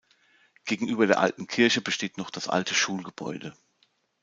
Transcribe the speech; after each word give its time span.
Gegenüber 0.65 1.05
der 1.05 1.19
alten 1.19 1.45
Kirche 1.45 1.79
besteht 1.81 2.17
noch 2.17 2.31
das 2.31 2.47
alte 2.47 2.73
Schulgebäude. 2.73 3.55